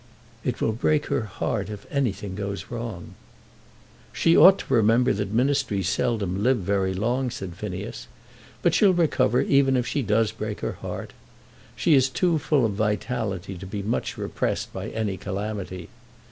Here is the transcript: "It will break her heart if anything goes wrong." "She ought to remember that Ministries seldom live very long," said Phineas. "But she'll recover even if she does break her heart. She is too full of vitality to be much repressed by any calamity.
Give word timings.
"It 0.43 0.59
will 0.61 0.71
break 0.71 1.05
her 1.13 1.25
heart 1.25 1.69
if 1.69 1.85
anything 1.91 2.33
goes 2.33 2.71
wrong." 2.71 3.13
"She 4.11 4.35
ought 4.35 4.57
to 4.57 4.73
remember 4.73 5.13
that 5.13 5.31
Ministries 5.31 5.89
seldom 5.89 6.41
live 6.41 6.57
very 6.57 6.95
long," 6.95 7.29
said 7.29 7.53
Phineas. 7.53 8.07
"But 8.63 8.73
she'll 8.73 8.95
recover 8.95 9.41
even 9.41 9.77
if 9.77 9.85
she 9.85 10.01
does 10.01 10.31
break 10.31 10.61
her 10.61 10.71
heart. 10.71 11.13
She 11.75 11.93
is 11.93 12.09
too 12.09 12.39
full 12.39 12.65
of 12.65 12.71
vitality 12.71 13.53
to 13.59 13.65
be 13.67 13.83
much 13.83 14.17
repressed 14.17 14.73
by 14.73 14.89
any 14.89 15.17
calamity. 15.17 15.87